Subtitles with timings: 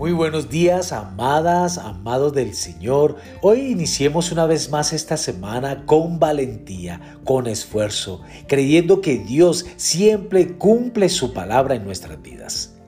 [0.00, 3.16] Muy buenos días, amadas, amados del Señor.
[3.42, 10.56] Hoy iniciemos una vez más esta semana con valentía, con esfuerzo, creyendo que Dios siempre
[10.56, 12.78] cumple su palabra en nuestras vidas.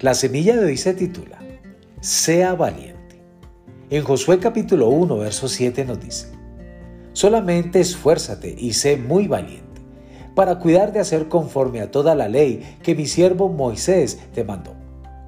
[0.00, 1.38] La semilla de hoy se titula,
[2.02, 3.22] Sea valiente.
[3.88, 6.32] En Josué capítulo 1, verso 7 nos dice,
[7.14, 9.80] Solamente esfuérzate y sé muy valiente,
[10.34, 14.81] para cuidar de hacer conforme a toda la ley que mi siervo Moisés te mandó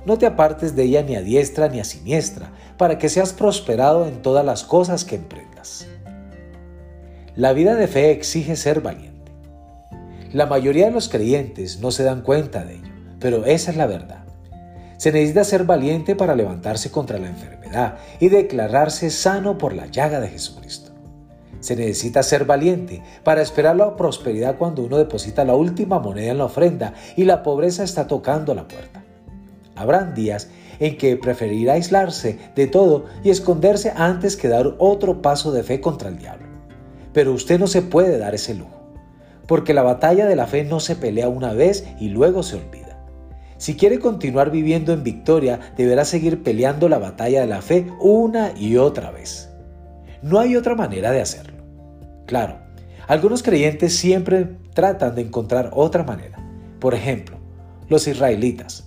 [0.06, 4.06] no te apartes de ella ni a diestra ni a siniestra, para que seas prosperado
[4.06, 5.86] en todas las cosas que emprendas.
[7.36, 9.32] La vida de fe exige ser valiente.
[10.32, 13.86] La mayoría de los creyentes no se dan cuenta de ello, pero esa es la
[13.86, 14.24] verdad.
[14.96, 20.20] Se necesita ser valiente para levantarse contra la enfermedad y declararse sano por la llaga
[20.20, 20.92] de Jesucristo.
[21.60, 26.38] Se necesita ser valiente para esperar la prosperidad cuando uno deposita la última moneda en
[26.38, 29.03] la ofrenda y la pobreza está tocando la puerta.
[29.76, 35.52] Habrán días en que preferirá aislarse de todo y esconderse antes que dar otro paso
[35.52, 36.46] de fe contra el diablo.
[37.12, 38.90] Pero usted no se puede dar ese lujo,
[39.46, 42.84] porque la batalla de la fe no se pelea una vez y luego se olvida.
[43.56, 48.52] Si quiere continuar viviendo en victoria, deberá seguir peleando la batalla de la fe una
[48.56, 49.48] y otra vez.
[50.22, 51.62] No hay otra manera de hacerlo.
[52.26, 52.58] Claro,
[53.06, 56.38] algunos creyentes siempre tratan de encontrar otra manera.
[56.80, 57.36] Por ejemplo,
[57.88, 58.83] los israelitas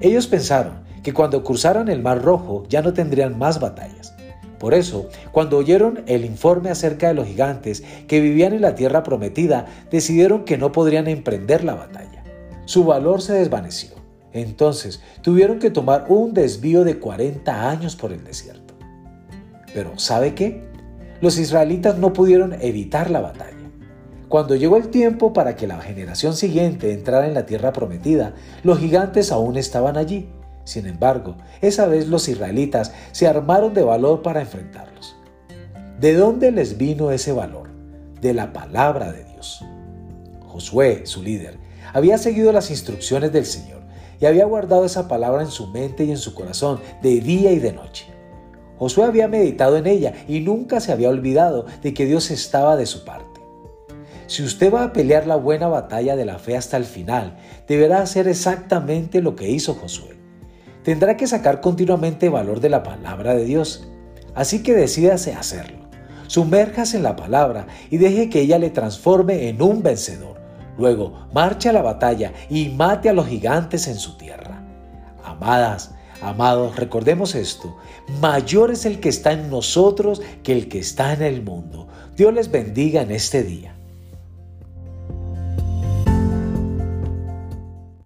[0.00, 4.14] ellos pensaron que cuando cruzaran el Mar Rojo ya no tendrían más batallas.
[4.58, 9.02] Por eso, cuando oyeron el informe acerca de los gigantes que vivían en la tierra
[9.02, 12.22] prometida, decidieron que no podrían emprender la batalla.
[12.66, 13.90] Su valor se desvaneció.
[14.32, 18.74] Entonces, tuvieron que tomar un desvío de 40 años por el desierto.
[19.72, 20.62] Pero, ¿sabe qué?
[21.20, 23.49] Los israelitas no pudieron evitar la batalla.
[24.30, 28.78] Cuando llegó el tiempo para que la generación siguiente entrara en la tierra prometida, los
[28.78, 30.30] gigantes aún estaban allí.
[30.62, 35.16] Sin embargo, esa vez los israelitas se armaron de valor para enfrentarlos.
[35.98, 37.70] ¿De dónde les vino ese valor?
[38.20, 39.64] De la palabra de Dios.
[40.46, 41.58] Josué, su líder,
[41.92, 43.80] había seguido las instrucciones del Señor
[44.20, 47.58] y había guardado esa palabra en su mente y en su corazón de día y
[47.58, 48.06] de noche.
[48.78, 52.86] Josué había meditado en ella y nunca se había olvidado de que Dios estaba de
[52.86, 53.29] su parte.
[54.30, 57.36] Si usted va a pelear la buena batalla de la fe hasta el final,
[57.66, 60.16] deberá hacer exactamente lo que hizo Josué.
[60.84, 63.88] Tendrá que sacar continuamente valor de la palabra de Dios.
[64.36, 65.80] Así que decídase hacerlo.
[66.28, 70.40] Sumérjase en la palabra y deje que ella le transforme en un vencedor.
[70.78, 74.64] Luego, marche a la batalla y mate a los gigantes en su tierra.
[75.24, 75.90] Amadas,
[76.22, 77.76] amados, recordemos esto.
[78.20, 81.88] Mayor es el que está en nosotros que el que está en el mundo.
[82.16, 83.74] Dios les bendiga en este día.